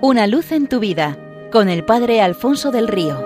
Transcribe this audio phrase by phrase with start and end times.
[0.00, 1.18] Una luz en tu vida
[1.50, 3.18] con el Padre Alfonso del Río.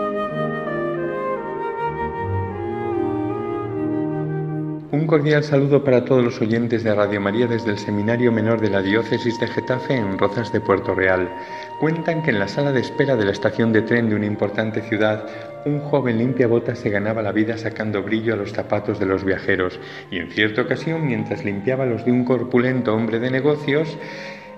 [4.91, 8.71] Un cordial saludo para todos los oyentes de Radio María desde el Seminario Menor de
[8.71, 11.31] la Diócesis de Getafe en Rozas de Puerto Real.
[11.79, 14.81] Cuentan que en la sala de espera de la estación de tren de una importante
[14.81, 15.27] ciudad,
[15.67, 19.25] un joven limpia botas se ganaba la vida sacando brillo a los zapatos de los
[19.25, 19.79] viajeros
[20.11, 23.99] y en cierta ocasión, mientras limpiaba los de un corpulento hombre de negocios,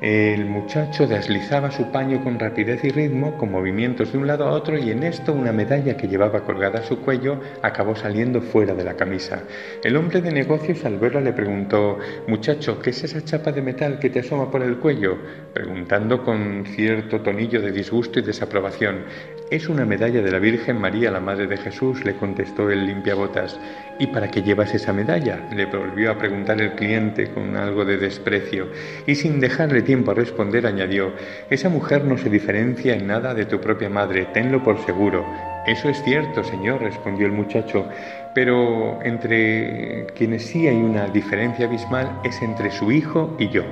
[0.05, 4.51] el muchacho deslizaba su paño con rapidez y ritmo, con movimientos de un lado a
[4.51, 8.75] otro, y en esto una medalla que llevaba colgada a su cuello acabó saliendo fuera
[8.75, 9.45] de la camisa.
[9.83, 13.99] El hombre de negocios al verla le preguntó Muchacho, ¿qué es esa chapa de metal
[13.99, 15.17] que te asoma por el cuello?
[15.55, 19.05] preguntando con cierto tonillo de disgusto y desaprobación.
[19.51, 23.59] Es una medalla de la Virgen María, la Madre de Jesús, le contestó el limpiabotas.
[23.99, 25.49] ¿Y para qué llevas esa medalla?
[25.55, 28.69] le volvió a preguntar el cliente con algo de desprecio,
[29.07, 31.13] y sin dejarle tiempo a responder añadió
[31.51, 35.25] Esa mujer no se diferencia en nada de tu propia madre, tenlo por seguro.
[35.67, 37.89] Eso es cierto, señor, respondió el muchacho,
[38.35, 43.63] pero entre quienes sí hay una diferencia abismal es entre su hijo y yo.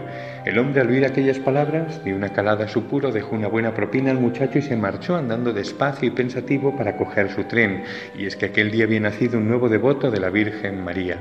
[0.47, 3.75] El hombre al oír aquellas palabras dio una calada a su puro, dejó una buena
[3.75, 7.85] propina al muchacho y se marchó andando despacio y pensativo para coger su tren.
[8.17, 11.19] Y es que aquel día había nacido un nuevo devoto de la Virgen María.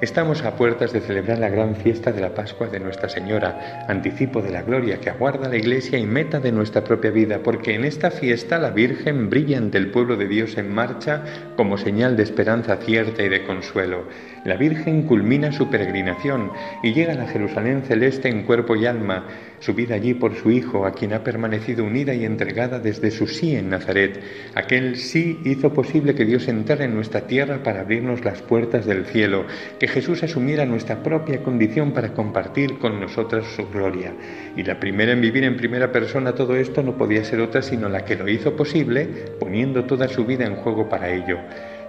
[0.00, 4.40] Estamos a puertas de celebrar la gran fiesta de la Pascua de Nuestra Señora, anticipo
[4.40, 7.84] de la gloria que aguarda la Iglesia y meta de nuestra propia vida, porque en
[7.84, 11.24] esta fiesta la Virgen brilla ante el pueblo de Dios en marcha
[11.56, 14.04] como señal de esperanza cierta y de consuelo.
[14.44, 16.52] La Virgen culmina su peregrinación
[16.84, 19.24] y llega a la Jerusalén celeste en cuerpo y alma,
[19.60, 23.56] subida allí por su Hijo, a quien ha permanecido unida y entregada desde su sí
[23.56, 24.20] en Nazaret.
[24.54, 29.06] Aquel sí hizo posible que Dios entrara en nuestra tierra para abrirnos las puertas del
[29.06, 29.46] cielo,
[29.78, 34.12] que Jesús asumiera nuestra propia condición para compartir con nosotras su gloria.
[34.56, 37.88] Y la primera en vivir en primera persona todo esto no podía ser otra sino
[37.88, 39.06] la que lo hizo posible,
[39.38, 41.38] poniendo toda su vida en juego para ello.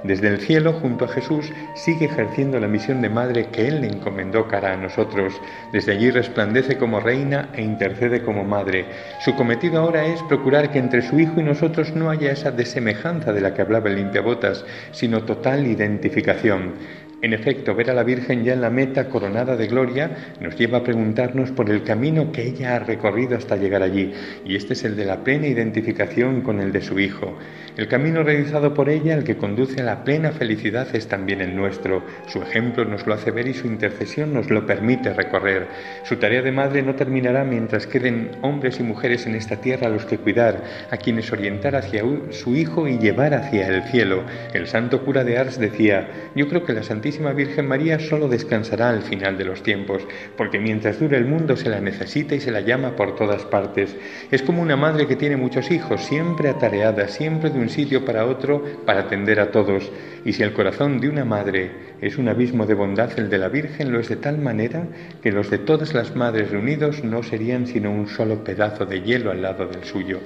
[0.03, 3.87] Desde el cielo, junto a Jesús, sigue ejerciendo la misión de madre que Él le
[3.87, 5.33] encomendó cara a nosotros.
[5.73, 8.85] Desde allí resplandece como reina e intercede como madre.
[9.19, 13.33] Su cometido ahora es procurar que entre su Hijo y nosotros no haya esa desemejanza
[13.33, 16.75] de la que hablaba el limpiabotas, sino total identificación.
[17.22, 20.78] En efecto, ver a la Virgen ya en la meta coronada de gloria nos lleva
[20.78, 24.13] a preguntarnos por el camino que ella ha recorrido hasta llegar allí,
[24.46, 27.38] y este es el de la plena identificación con el de su Hijo.
[27.75, 31.56] El camino realizado por ella, el que conduce a la plena felicidad, es también el
[31.56, 32.03] nuestro.
[32.28, 35.68] Su ejemplo nos lo hace ver y su intercesión nos lo permite recorrer.
[36.03, 39.91] Su tarea de madre no terminará mientras queden hombres y mujeres en esta tierra a
[39.91, 44.24] los que cuidar, a quienes orientar hacia su Hijo y llevar hacia el cielo.
[44.53, 48.90] El santo cura de Ars decía, yo creo que la Santísima Virgen María solo descansará
[48.90, 50.03] al final de los tiempos,
[50.38, 53.96] porque mientras dure el mundo se la necesita y se la llama por todas partes.
[54.31, 58.25] Es como una madre que tiene muchos hijos, siempre atareada, siempre de un sitio para
[58.25, 59.92] otro para atender a todos.
[60.24, 63.49] Y si el corazón de una madre es un abismo de bondad, el de la
[63.49, 64.87] Virgen lo es de tal manera
[65.21, 69.31] que los de todas las madres reunidos no serían sino un solo pedazo de hielo
[69.31, 70.19] al lado del suyo.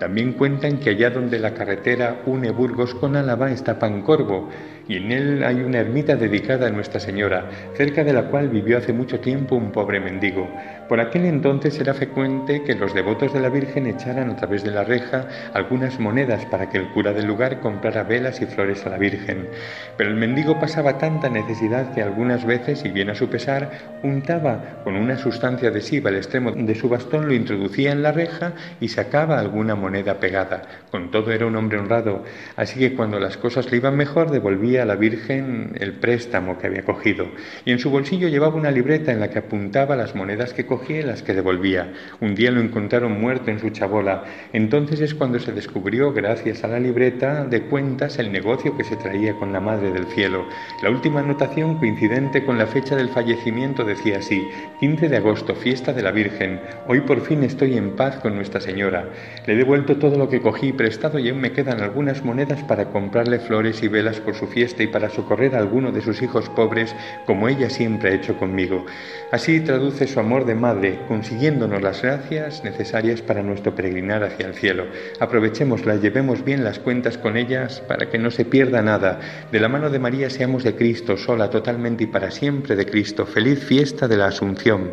[0.00, 4.48] También cuentan que allá donde la carretera une Burgos con Álava está Pancorvo,
[4.88, 8.78] y en él hay una ermita dedicada a Nuestra Señora, cerca de la cual vivió
[8.78, 10.48] hace mucho tiempo un pobre mendigo.
[10.88, 14.72] Por aquel entonces era frecuente que los devotos de la Virgen echaran a través de
[14.72, 18.90] la reja algunas monedas para que el cura del lugar comprara velas y flores a
[18.90, 19.48] la Virgen.
[19.96, 23.70] Pero el mendigo pasaba tanta necesidad que algunas veces, y bien a su pesar,
[24.02, 28.54] untaba con una sustancia adhesiva el extremo de su bastón, lo introducía en la reja
[28.80, 30.62] y sacaba alguna moneda pegada.
[30.90, 32.24] Con todo era un hombre honrado,
[32.56, 36.68] así que cuando las cosas le iban mejor devolvía a la Virgen el préstamo que
[36.68, 37.26] había cogido
[37.64, 41.00] y en su bolsillo llevaba una libreta en la que apuntaba las monedas que cogía
[41.00, 41.92] y las que devolvía.
[42.20, 44.24] Un día lo encontraron muerto en su chabola.
[44.52, 48.96] Entonces es cuando se descubrió, gracias a la libreta de cuentas, el negocio que se
[48.96, 50.46] traía con la Madre del Cielo.
[50.82, 54.48] La última anotación, coincidente con la fecha del fallecimiento, decía así,
[54.78, 56.60] 15 de agosto, fiesta de la Virgen.
[56.86, 59.08] Hoy por fin estoy en paz con Nuestra Señora.
[59.46, 62.90] Le he devuelto todo lo que cogí prestado y aún me quedan algunas monedas para
[62.90, 66.48] comprarle flores y velas por su fiesta y para socorrer a alguno de sus hijos
[66.50, 66.94] pobres,
[67.26, 68.86] como ella siempre ha hecho conmigo.
[69.32, 74.54] Así traduce su amor de madre, consiguiéndonos las gracias necesarias para nuestro peregrinar hacia el
[74.54, 74.86] cielo.
[75.18, 79.20] Aprovechémoslas, llevemos bien las cuentas con ellas para que no se pierda nada.
[79.50, 80.74] De la mano de María seamos de
[81.16, 83.26] Sola, totalmente y para siempre de Cristo.
[83.26, 84.92] Feliz fiesta de la Asunción.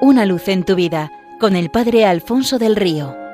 [0.00, 3.25] Una luz en tu vida con el Padre Alfonso del Río.